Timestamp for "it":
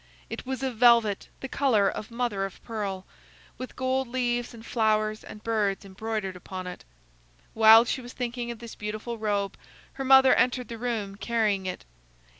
0.31-0.47, 6.65-6.83, 11.67-11.85